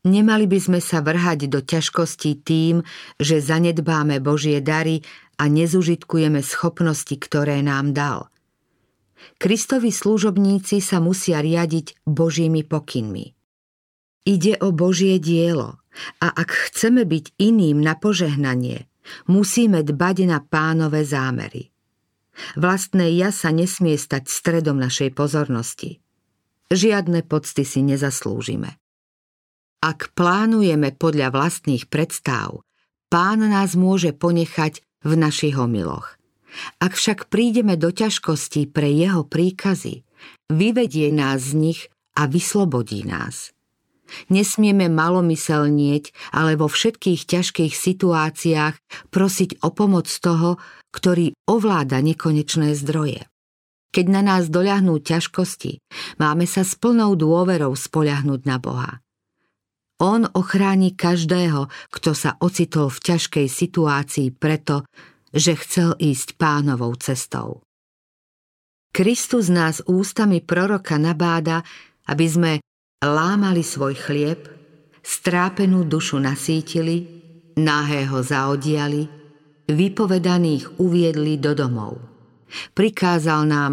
Nemali 0.00 0.48
by 0.48 0.58
sme 0.64 0.80
sa 0.80 1.04
vrhať 1.04 1.52
do 1.52 1.60
ťažkostí 1.60 2.40
tým, 2.40 2.80
že 3.20 3.44
zanedbáme 3.44 4.16
Božie 4.24 4.64
dary 4.64 5.04
a 5.36 5.44
nezužitkujeme 5.44 6.40
schopnosti, 6.40 7.12
ktoré 7.12 7.60
nám 7.60 7.92
dal– 7.92 8.20
Kristovi 9.40 9.92
služobníci 9.92 10.80
sa 10.84 11.00
musia 11.00 11.40
riadiť 11.40 12.04
Božími 12.04 12.64
pokynmi. 12.64 13.32
Ide 14.28 14.60
o 14.60 14.68
Božie 14.70 15.16
dielo 15.16 15.80
a 16.20 16.28
ak 16.28 16.50
chceme 16.70 17.08
byť 17.08 17.40
iným 17.40 17.80
na 17.80 17.96
požehnanie, 17.96 18.86
musíme 19.26 19.80
dbať 19.80 20.16
na 20.28 20.38
pánové 20.44 21.08
zámery. 21.08 21.72
Vlastné 22.56 23.12
ja 23.16 23.32
sa 23.34 23.52
nesmie 23.52 23.96
stať 23.96 24.28
stredom 24.28 24.76
našej 24.76 25.12
pozornosti. 25.12 26.00
Žiadne 26.70 27.26
pocty 27.26 27.66
si 27.66 27.82
nezaslúžime. 27.82 28.78
Ak 29.80 30.12
plánujeme 30.12 30.92
podľa 30.92 31.32
vlastných 31.32 31.88
predstav, 31.88 32.62
pán 33.08 33.40
nás 33.40 33.74
môže 33.74 34.12
ponechať 34.12 34.84
v 35.02 35.12
našich 35.16 35.56
omyloch. 35.56 36.19
Ak 36.82 36.98
však 36.98 37.30
prídeme 37.30 37.78
do 37.78 37.94
ťažkostí 37.94 38.70
pre 38.70 38.90
jeho 38.90 39.26
príkazy, 39.26 40.02
vyvedie 40.50 41.14
nás 41.14 41.52
z 41.52 41.52
nich 41.56 41.80
a 42.18 42.26
vyslobodí 42.26 43.06
nás. 43.06 43.54
Nesmieme 44.26 44.90
malomyselnieť, 44.90 46.34
ale 46.34 46.58
vo 46.58 46.66
všetkých 46.66 47.30
ťažkých 47.30 47.74
situáciách 47.74 48.74
prosiť 49.14 49.62
o 49.62 49.70
pomoc 49.70 50.10
toho, 50.10 50.58
ktorý 50.90 51.38
ovláda 51.46 52.02
nekonečné 52.02 52.74
zdroje. 52.74 53.30
Keď 53.90 54.06
na 54.06 54.22
nás 54.22 54.50
doľahnú 54.50 55.02
ťažkosti, 55.02 55.82
máme 56.18 56.46
sa 56.46 56.62
s 56.62 56.78
plnou 56.78 57.18
dôverou 57.18 57.74
spoľahnúť 57.74 58.42
na 58.46 58.58
Boha. 58.62 59.02
On 60.00 60.24
ochráni 60.32 60.96
každého, 60.96 61.68
kto 61.92 62.10
sa 62.16 62.38
ocitol 62.40 62.88
v 62.88 62.98
ťažkej 63.04 63.46
situácii 63.50 64.28
preto, 64.32 64.86
že 65.30 65.54
chcel 65.58 65.94
ísť 65.98 66.34
pánovou 66.36 66.94
cestou. 66.98 67.62
Kristus 68.90 69.46
nás 69.46 69.78
ústami 69.86 70.42
proroka 70.42 70.98
nabáda, 70.98 71.62
aby 72.10 72.26
sme 72.26 72.52
lámali 73.00 73.62
svoj 73.62 73.94
chlieb, 73.94 74.50
strápenú 75.00 75.86
dušu 75.86 76.18
nasítili, 76.18 77.06
náhého 77.54 78.18
zaodiali, 78.20 79.06
vypovedaných 79.70 80.82
uviedli 80.82 81.38
do 81.38 81.54
domov. 81.54 82.02
Prikázal 82.74 83.46
nám, 83.46 83.72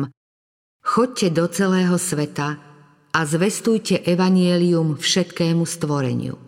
chodte 0.86 1.34
do 1.34 1.50
celého 1.50 1.98
sveta 1.98 2.62
a 3.10 3.20
zvestujte 3.26 4.06
evanielium 4.06 5.02
všetkému 5.02 5.66
stvoreniu. 5.66 6.47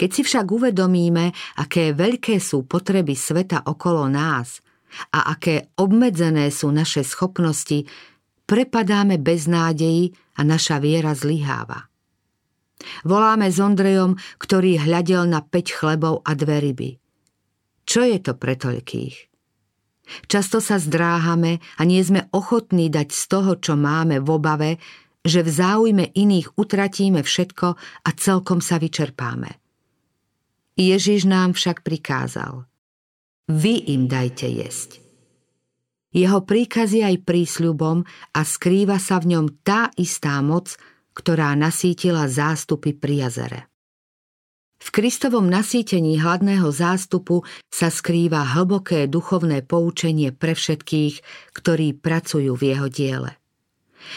Keď 0.00 0.08
si 0.16 0.24
však 0.24 0.48
uvedomíme, 0.48 1.28
aké 1.60 1.92
veľké 1.92 2.40
sú 2.40 2.64
potreby 2.64 3.12
sveta 3.12 3.68
okolo 3.68 4.08
nás 4.08 4.64
a 5.12 5.36
aké 5.36 5.76
obmedzené 5.76 6.48
sú 6.48 6.72
naše 6.72 7.04
schopnosti, 7.04 7.84
prepadáme 8.48 9.20
bez 9.20 9.44
nádeji 9.44 10.16
a 10.34 10.40
naša 10.40 10.80
viera 10.80 11.12
zlyháva. 11.12 11.92
Voláme 13.04 13.52
s 13.52 13.60
Ondrejom, 13.60 14.16
ktorý 14.40 14.80
hľadel 14.80 15.28
na 15.28 15.44
5 15.44 15.68
chlebov 15.68 16.24
a 16.24 16.32
dve 16.32 16.64
ryby. 16.64 16.90
Čo 17.84 18.00
je 18.08 18.24
to 18.24 18.40
pre 18.40 18.56
toľkých? 18.56 19.28
Často 20.32 20.64
sa 20.64 20.80
zdráhame 20.80 21.60
a 21.76 21.82
nie 21.84 22.00
sme 22.00 22.24
ochotní 22.32 22.88
dať 22.88 23.12
z 23.12 23.24
toho, 23.28 23.52
čo 23.60 23.76
máme 23.76 24.24
v 24.24 24.28
obave, 24.32 24.70
že 25.20 25.44
v 25.44 25.50
záujme 25.52 26.08
iných 26.16 26.56
utratíme 26.56 27.20
všetko 27.20 27.66
a 27.76 28.08
celkom 28.16 28.64
sa 28.64 28.80
vyčerpáme. 28.80 29.59
Ježiš 30.80 31.28
nám 31.28 31.52
však 31.52 31.84
prikázal. 31.84 32.64
Vy 33.52 33.92
im 33.92 34.08
dajte 34.08 34.48
jesť. 34.48 35.04
Jeho 36.10 36.40
príkaz 36.42 36.96
je 36.96 37.04
aj 37.04 37.22
prísľubom 37.22 38.02
a 38.32 38.40
skrýva 38.42 38.96
sa 38.96 39.20
v 39.20 39.36
ňom 39.36 39.46
tá 39.60 39.92
istá 40.00 40.40
moc, 40.40 40.74
ktorá 41.12 41.52
nasítila 41.52 42.26
zástupy 42.26 42.96
pri 42.96 43.28
jazere. 43.28 43.60
V 44.80 44.88
Kristovom 44.88 45.52
nasýtení 45.52 46.16
hladného 46.16 46.72
zástupu 46.72 47.44
sa 47.68 47.92
skrýva 47.92 48.48
hlboké 48.56 49.04
duchovné 49.04 49.60
poučenie 49.60 50.32
pre 50.32 50.56
všetkých, 50.56 51.20
ktorí 51.52 52.00
pracujú 52.00 52.56
v 52.56 52.62
jeho 52.72 52.88
diele. 52.88 53.36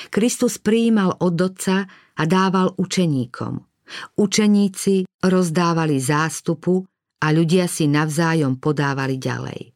Kristus 0.08 0.64
prijímal 0.64 1.20
od 1.20 1.36
Otca 1.36 1.92
a 2.16 2.24
dával 2.24 2.72
učeníkom– 2.80 3.60
Učeníci 4.16 5.08
rozdávali 5.24 6.00
zástupu 6.00 6.84
a 7.24 7.28
ľudia 7.32 7.68
si 7.72 7.88
navzájom 7.88 8.60
podávali 8.60 9.16
ďalej. 9.20 9.74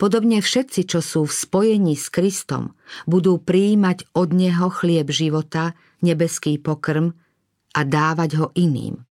Podobne 0.00 0.40
všetci, 0.40 0.88
čo 0.88 1.04
sú 1.04 1.28
v 1.28 1.36
spojení 1.36 1.94
s 1.96 2.08
Kristom, 2.08 2.72
budú 3.04 3.36
prijímať 3.36 4.08
od 4.16 4.32
Neho 4.32 4.72
chlieb 4.72 5.12
života, 5.12 5.76
nebeský 6.00 6.56
pokrm 6.56 7.12
a 7.76 7.80
dávať 7.84 8.30
ho 8.40 8.46
iným. 8.56 9.04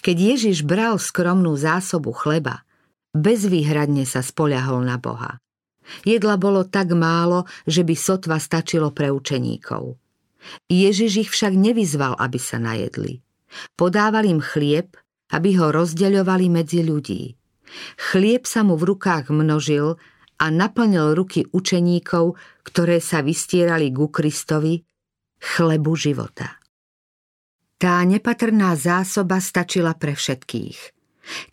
Keď 0.00 0.16
Ježiš 0.16 0.66
bral 0.66 0.98
skromnú 0.98 1.54
zásobu 1.54 2.10
chleba, 2.10 2.66
bezvýhradne 3.14 4.08
sa 4.08 4.24
spoľahol 4.24 4.82
na 4.82 4.96
Boha. 4.98 5.38
Jedla 6.06 6.38
bolo 6.38 6.66
tak 6.66 6.94
málo, 6.94 7.46
že 7.66 7.82
by 7.82 7.94
sotva 7.94 8.38
stačilo 8.38 8.94
pre 8.94 9.10
učeníkov. 9.10 9.98
Ježiš 10.68 11.28
ich 11.28 11.30
však 11.30 11.52
nevyzval, 11.52 12.16
aby 12.16 12.38
sa 12.40 12.56
najedli. 12.56 13.20
Podával 13.74 14.26
im 14.26 14.40
chlieb, 14.40 14.94
aby 15.30 15.58
ho 15.58 15.70
rozdeľovali 15.70 16.46
medzi 16.50 16.80
ľudí. 16.82 17.34
Chlieb 18.10 18.46
sa 18.50 18.66
mu 18.66 18.74
v 18.74 18.94
rukách 18.94 19.30
množil 19.30 19.94
a 20.40 20.46
naplnil 20.48 21.14
ruky 21.14 21.46
učeníkov, 21.52 22.34
ktoré 22.66 22.98
sa 22.98 23.22
vystierali 23.22 23.92
ku 23.94 24.10
Kristovi, 24.10 24.82
chlebu 25.38 25.92
života. 25.94 26.58
Tá 27.80 28.04
nepatrná 28.04 28.76
zásoba 28.76 29.40
stačila 29.40 29.96
pre 29.96 30.12
všetkých. 30.12 30.78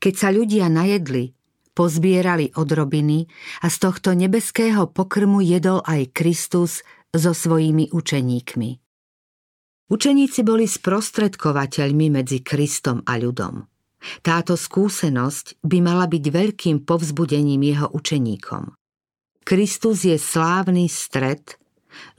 Keď 0.01 0.13
sa 0.17 0.33
ľudia 0.33 0.67
najedli, 0.67 1.31
pozbierali 1.77 2.51
odrobiny 2.57 3.29
a 3.61 3.69
z 3.69 3.77
tohto 3.77 4.17
nebeského 4.17 4.89
pokrmu 4.89 5.45
jedol 5.45 5.85
aj 5.85 6.11
Kristus 6.11 6.81
so 7.15 7.31
svojimi 7.31 7.91
učeníkmi. 7.93 8.69
Učeníci 9.87 10.43
boli 10.43 10.67
sprostredkovateľmi 10.67 12.11
medzi 12.11 12.43
Kristom 12.43 13.07
a 13.07 13.15
ľudom. 13.15 13.63
Táto 14.19 14.59
skúsenosť 14.59 15.63
by 15.63 15.77
mala 15.79 16.05
byť 16.11 16.23
veľkým 16.27 16.77
povzbudením 16.83 17.63
jeho 17.63 17.87
učeníkom. 17.95 18.75
Kristus 19.47 20.03
je 20.03 20.19
slávny 20.19 20.91
stred, 20.91 21.55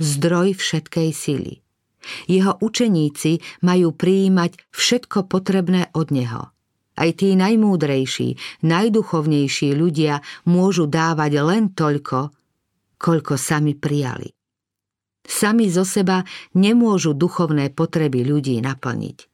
zdroj 0.00 0.56
všetkej 0.56 1.10
sily. 1.12 1.60
Jeho 2.24 2.56
učeníci 2.56 3.60
majú 3.60 3.92
prijímať 3.92 4.56
všetko 4.72 5.28
potrebné 5.28 5.92
od 5.92 6.08
Neho. 6.08 6.48
Aj 6.98 7.10
tí 7.14 7.36
najmúdrejší, 7.36 8.64
najduchovnejší 8.64 9.76
ľudia 9.76 10.24
môžu 10.48 10.88
dávať 10.88 11.32
len 11.44 11.70
toľko, 11.76 12.32
koľko 12.96 13.34
sami 13.36 13.76
prijali. 13.76 14.37
Sami 15.28 15.68
zo 15.68 15.84
seba 15.84 16.24
nemôžu 16.56 17.12
duchovné 17.12 17.68
potreby 17.76 18.24
ľudí 18.24 18.56
naplniť. 18.64 19.28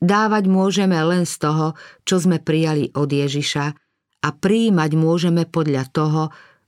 Dávať 0.00 0.44
môžeme 0.48 1.00
len 1.00 1.24
z 1.24 1.40
toho, 1.40 1.66
čo 2.04 2.20
sme 2.20 2.36
prijali 2.36 2.92
od 2.92 3.08
Ježiša 3.08 3.64
a 4.20 4.28
prijímať 4.28 4.90
môžeme 4.96 5.48
podľa 5.48 5.88
toho, 5.88 6.22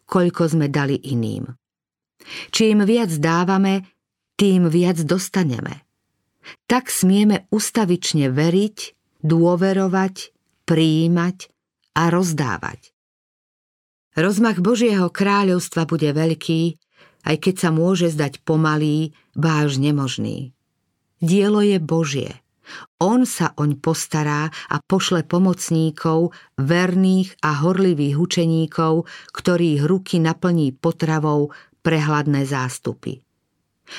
koľko 0.09 0.49
sme 0.49 0.73
dali 0.73 0.97
iným. 0.97 1.53
Čím 2.53 2.89
viac 2.89 3.13
dávame, 3.21 3.85
tým 4.41 4.69
viac 4.73 5.01
dostaneme. 5.05 5.85
Tak 6.69 6.89
smieme 6.89 7.49
ustavične 7.53 8.33
veriť, 8.33 8.79
dôverovať, 9.25 10.15
prijímať 10.65 11.37
a 11.97 12.03
rozdávať. 12.09 12.93
Rozmach 14.13 14.61
Božieho 14.61 15.09
kráľovstva 15.09 15.89
bude 15.89 16.13
veľký, 16.13 16.77
aj 17.23 17.37
keď 17.39 17.55
sa 17.59 17.71
môže 17.71 18.11
zdať 18.11 18.43
pomalý, 18.43 19.15
váž 19.35 19.79
nemožný. 19.79 20.53
Dielo 21.23 21.63
je 21.63 21.79
Božie. 21.79 22.43
On 23.03 23.27
sa 23.27 23.55
oň 23.59 23.79
postará 23.79 24.51
a 24.71 24.77
pošle 24.79 25.27
pomocníkov, 25.27 26.35
verných 26.59 27.35
a 27.43 27.63
horlivých 27.63 28.17
učeníkov, 28.17 29.07
ktorých 29.35 29.83
ruky 29.87 30.23
naplní 30.23 30.75
potravou 30.75 31.51
prehľadné 31.83 32.47
zástupy. 32.47 33.19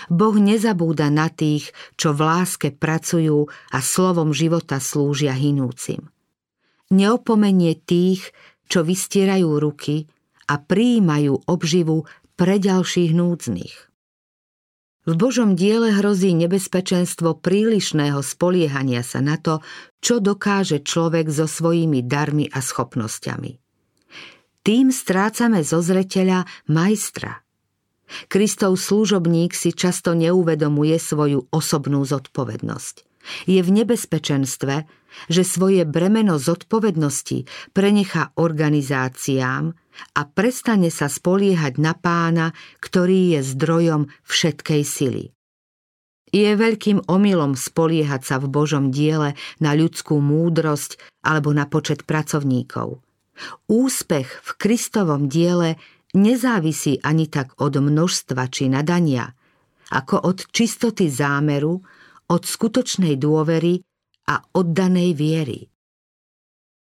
Boh 0.10 0.34
nezabúda 0.40 1.12
na 1.14 1.30
tých, 1.30 1.70
čo 2.00 2.16
v 2.16 2.26
láske 2.26 2.74
pracujú 2.74 3.46
a 3.70 3.78
slovom 3.84 4.34
života 4.34 4.82
slúžia 4.82 5.36
hinúcim. 5.36 6.10
Neopomenie 6.90 7.78
tých, 7.78 8.34
čo 8.72 8.82
vystierajú 8.82 9.60
ruky 9.60 10.08
a 10.50 10.58
prijímajú 10.58 11.46
obživu 11.46 12.10
pre 12.34 12.58
ďalších 12.58 13.12
núdznych. 13.14 13.94
V 15.04 15.14
Božom 15.20 15.60
diele 15.60 15.92
hrozí 15.92 16.32
nebezpečenstvo 16.32 17.44
prílišného 17.44 18.24
spoliehania 18.24 19.04
sa 19.04 19.20
na 19.20 19.36
to, 19.36 19.60
čo 20.00 20.24
dokáže 20.24 20.80
človek 20.80 21.28
so 21.28 21.44
svojimi 21.44 22.00
darmi 22.08 22.48
a 22.48 22.64
schopnosťami. 22.64 23.60
Tým 24.64 24.96
strácame 24.96 25.60
zo 25.68 25.84
zreteľa 25.84 26.48
majstra. 26.72 27.44
Kristov 28.32 28.80
služobník 28.80 29.52
si 29.52 29.76
často 29.76 30.16
neuvedomuje 30.16 30.96
svoju 30.96 31.52
osobnú 31.52 32.08
zodpovednosť. 32.08 33.13
Je 33.48 33.60
v 33.64 33.70
nebezpečenstve, 33.72 34.86
že 35.30 35.44
svoje 35.46 35.86
bremeno 35.86 36.42
zodpovednosti 36.42 37.72
prenechá 37.72 38.34
organizáciám, 38.36 39.78
a 40.18 40.22
prestane 40.26 40.90
sa 40.90 41.06
spoliehať 41.06 41.78
na 41.78 41.94
pána, 41.94 42.52
ktorý 42.82 43.38
je 43.38 43.40
zdrojom 43.46 44.10
všetkej 44.26 44.82
sily. 44.82 45.26
Je 46.34 46.50
veľkým 46.50 47.06
omylom 47.06 47.54
spoliehať 47.54 48.22
sa 48.26 48.36
v 48.42 48.50
Božom 48.50 48.90
diele 48.90 49.38
na 49.62 49.78
ľudskú 49.78 50.18
múdrosť 50.18 50.98
alebo 51.22 51.54
na 51.54 51.70
počet 51.70 52.10
pracovníkov. 52.10 53.06
Úspech 53.70 54.42
v 54.42 54.50
Kristovom 54.58 55.30
diele 55.30 55.78
nezávisí 56.18 56.98
ani 57.06 57.30
tak 57.30 57.54
od 57.62 57.78
množstva 57.78 58.50
či 58.50 58.66
nadania, 58.66 59.30
ako 59.94 60.26
od 60.26 60.50
čistoty 60.50 61.06
zámeru, 61.06 61.86
od 62.30 62.44
skutočnej 62.44 63.20
dôvery 63.20 63.84
a 64.30 64.44
oddanej 64.56 65.12
viery. 65.16 65.60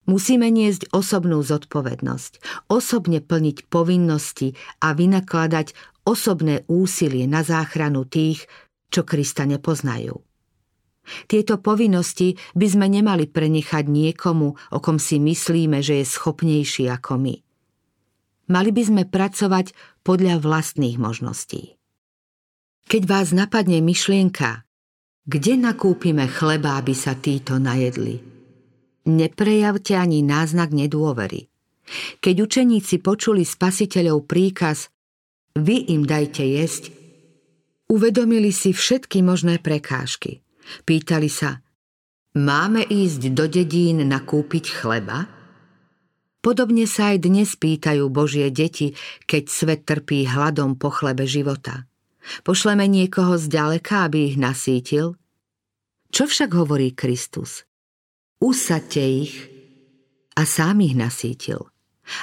Musíme 0.08 0.50
niesť 0.50 0.90
osobnú 0.90 1.38
zodpovednosť, 1.44 2.66
osobne 2.72 3.22
plniť 3.22 3.70
povinnosti 3.70 4.58
a 4.82 4.96
vynakladať 4.96 5.76
osobné 6.02 6.66
úsilie 6.66 7.30
na 7.30 7.46
záchranu 7.46 8.08
tých, 8.08 8.48
čo 8.90 9.06
Krista 9.06 9.46
nepoznajú. 9.46 10.18
Tieto 11.30 11.58
povinnosti 11.62 12.36
by 12.58 12.66
sme 12.66 12.86
nemali 12.90 13.30
prenechať 13.30 13.86
niekomu, 13.86 14.48
o 14.54 14.78
kom 14.82 14.98
si 14.98 15.22
myslíme, 15.22 15.80
že 15.80 16.02
je 16.02 16.06
schopnejší 16.06 16.90
ako 16.90 17.12
my. 17.18 17.34
Mali 18.50 18.70
by 18.74 18.82
sme 18.82 19.02
pracovať 19.06 19.72
podľa 20.02 20.42
vlastných 20.42 20.98
možností. 20.98 21.78
Keď 22.90 23.02
vás 23.06 23.30
napadne 23.30 23.78
myšlienka, 23.78 24.66
kde 25.30 25.54
nakúpime 25.54 26.26
chleba, 26.26 26.74
aby 26.82 26.90
sa 26.90 27.14
títo 27.14 27.62
najedli? 27.62 28.30
neprejavte 29.08 29.96
ani 29.96 30.20
náznak 30.20 30.70
nedôvery. 30.70 31.48
Keď 32.22 32.34
učeníci 32.46 33.02
počuli 33.02 33.42
spasiteľov 33.42 34.28
príkaz 34.28 34.92
vy 35.58 35.90
im 35.90 36.06
dajte 36.06 36.46
jesť, 36.46 36.94
uvedomili 37.90 38.54
si 38.54 38.70
všetky 38.70 39.26
možné 39.26 39.58
prekážky. 39.58 40.46
Pýtali 40.86 41.26
sa, 41.26 41.58
máme 42.38 42.86
ísť 42.86 43.34
do 43.34 43.50
dedín 43.50 44.06
nakúpiť 44.06 44.70
chleba? 44.70 45.26
Podobne 46.40 46.86
sa 46.86 47.12
aj 47.12 47.26
dnes 47.26 47.58
pýtajú 47.58 48.06
Božie 48.08 48.48
deti, 48.54 48.94
keď 49.26 49.42
svet 49.50 49.80
trpí 49.84 50.24
hladom 50.30 50.78
po 50.78 50.88
chlebe 50.88 51.26
života. 51.26 51.90
Pošleme 52.46 52.86
niekoho 52.86 53.34
zďaleka, 53.36 54.06
aby 54.08 54.32
ich 54.32 54.36
nasítil? 54.38 55.19
Čo 56.10 56.26
však 56.26 56.50
hovorí 56.54 56.92
Kristus? 56.92 57.64
usadte 58.40 59.04
ich 59.04 59.36
a 60.34 60.48
sám 60.48 60.80
ich 60.80 60.96
nasítil. 60.96 61.68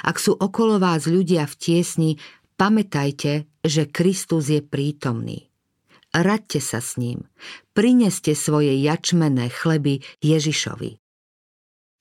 Ak 0.04 0.20
sú 0.20 0.36
okolo 0.36 0.82
vás 0.82 1.08
ľudia 1.08 1.48
v 1.48 1.54
tiesni, 1.56 2.10
pamätajte, 2.60 3.48
že 3.64 3.88
Kristus 3.88 4.52
je 4.52 4.60
prítomný. 4.60 5.48
Radte 6.12 6.58
sa 6.58 6.82
s 6.82 6.98
ním, 6.98 7.24
prineste 7.72 8.34
svoje 8.34 8.74
jačmené 8.82 9.48
chleby 9.48 10.02
Ježišovi. 10.20 10.98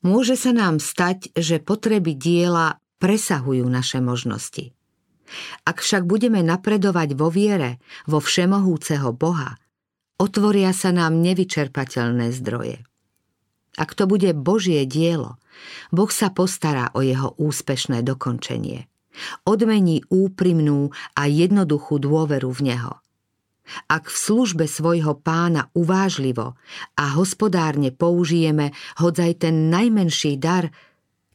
Môže 0.03 0.35
sa 0.35 0.51
nám 0.51 0.81
stať, 0.81 1.31
že 1.37 1.61
potreby 1.61 2.17
diela 2.17 2.81
presahujú 2.97 3.67
naše 3.67 4.01
možnosti. 4.01 4.73
Ak 5.67 5.83
však 5.83 6.07
budeme 6.07 6.39
napredovať 6.39 7.19
vo 7.19 7.27
viere, 7.27 7.83
vo 8.07 8.23
všemohúceho 8.23 9.11
Boha, 9.11 9.59
otvoria 10.17 10.73
sa 10.73 10.93
nám 10.93 11.21
nevyčerpateľné 11.21 12.33
zdroje. 12.33 12.83
Ak 13.77 13.93
to 13.93 14.09
bude 14.09 14.33
Božie 14.33 14.89
dielo, 14.89 15.37
Boh 15.93 16.09
sa 16.09 16.33
postará 16.33 16.89
o 16.97 17.05
jeho 17.05 17.37
úspešné 17.37 18.01
dokončenie. 18.01 18.89
Odmení 19.45 20.05
úprimnú 20.09 20.93
a 21.13 21.29
jednoduchú 21.29 22.01
dôveru 22.01 22.49
v 22.53 22.73
Neho. 22.73 22.93
Ak 23.91 24.07
v 24.07 24.17
službe 24.17 24.65
svojho 24.65 25.17
pána 25.19 25.67
uvážlivo 25.75 26.55
a 26.95 27.05
hospodárne 27.17 27.91
použijeme 27.91 28.71
hodzaj 28.97 29.45
ten 29.45 29.67
najmenší 29.69 30.39
dar, 30.39 30.71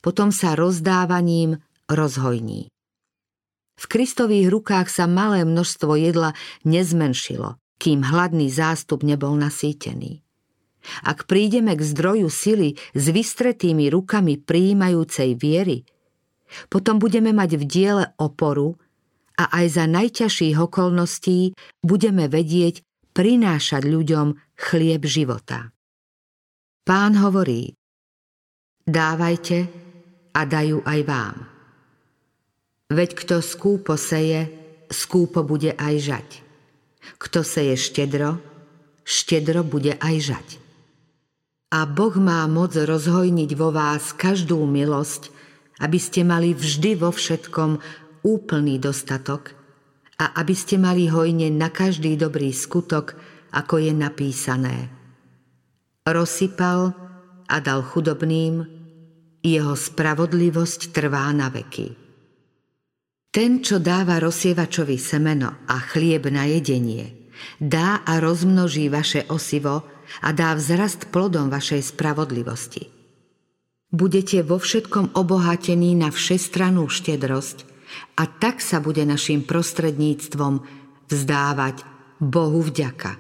potom 0.01 0.35
sa 0.35 0.57
rozdávaním 0.57 1.61
rozhojní. 1.87 2.73
V 3.77 3.85
Kristových 3.87 4.49
rukách 4.49 4.89
sa 4.89 5.05
malé 5.11 5.45
množstvo 5.45 5.93
jedla 5.99 6.33
nezmenšilo, 6.63 7.62
kým 7.83 8.07
hladný 8.07 8.47
zástup 8.47 9.03
nebol 9.03 9.35
nasýtený. 9.35 10.23
Ak 11.03 11.27
prídeme 11.27 11.75
k 11.75 11.83
zdroju 11.83 12.31
sily 12.31 12.79
s 12.95 13.05
vystretými 13.11 13.91
rukami 13.91 14.39
prijímajúcej 14.39 15.35
viery, 15.35 15.83
potom 16.71 17.03
budeme 17.03 17.35
mať 17.35 17.59
v 17.59 17.65
diele 17.67 18.05
oporu 18.23 18.79
a 19.35 19.51
aj 19.51 19.67
za 19.83 19.85
najťažších 19.91 20.59
okolností 20.63 21.59
budeme 21.83 22.31
vedieť 22.31 22.87
prinášať 23.15 23.83
ľuďom 23.83 24.39
chlieb 24.55 25.03
života. 25.03 25.75
Pán 26.83 27.19
hovorí, 27.19 27.75
dávajte 28.87 29.59
a 30.35 30.41
dajú 30.47 30.83
aj 30.87 31.01
vám. 31.07 31.37
Veď 32.93 33.11
kto 33.17 33.37
skúpo 33.41 33.95
seje, 33.97 34.51
skúpo 34.91 35.47
bude 35.47 35.73
aj 35.79 35.95
žať. 35.99 36.29
Kto 37.19 37.43
seje 37.43 37.75
štedro, 37.79 38.39
štedro 39.03 39.67
bude 39.67 39.99
aj 39.99 40.17
žať. 40.35 40.49
A 41.73 41.89
Boh 41.89 42.13
má 42.21 42.45
moc 42.47 42.77
rozhojniť 42.77 43.51
vo 43.57 43.73
vás 43.73 44.13
každú 44.13 44.61
milosť, 44.69 45.33
aby 45.81 45.99
ste 45.99 46.21
mali 46.23 46.53
vždy 46.53 47.01
vo 47.01 47.09
všetkom 47.09 47.81
úplný 48.23 48.77
dostatok 48.77 49.57
a 50.21 50.37
aby 50.39 50.55
ste 50.55 50.77
mali 50.77 51.09
hojne 51.09 51.51
na 51.51 51.73
každý 51.73 52.15
dobrý 52.15 52.53
skutok, 52.55 53.17
ako 53.51 53.83
je 53.83 53.93
napísané. 53.97 54.93
Rozsypal 56.07 56.93
a 57.49 57.57
dal 57.59 57.81
chudobným, 57.83 58.69
jeho 59.43 59.75
spravodlivosť 59.75 60.95
trvá 60.95 61.27
na 61.35 61.51
veky. 61.51 62.02
Ten, 63.33 63.65
čo 63.65 63.81
dáva 63.81 64.21
rozsievačovi 64.21 65.01
semeno 65.01 65.65
a 65.65 65.81
chlieb 65.81 66.29
na 66.29 66.45
jedenie, 66.45 67.33
dá 67.57 68.05
a 68.05 68.21
rozmnoží 68.21 68.93
vaše 68.93 69.25
osivo 69.33 69.89
a 70.21 70.29
dá 70.37 70.53
vzrast 70.53 71.09
plodom 71.09 71.49
vašej 71.49 71.97
spravodlivosti. 71.97 72.93
Budete 73.89 74.45
vo 74.45 74.61
všetkom 74.61 75.17
obohatení 75.17 75.97
na 75.97 76.13
všestranú 76.13 76.93
štedrosť 76.93 77.65
a 78.21 78.29
tak 78.29 78.61
sa 78.61 78.85
bude 78.85 79.01
našim 79.09 79.49
prostredníctvom 79.49 80.65
vzdávať 81.09 81.89
Bohu 82.21 82.61
vďaka. 82.61 83.17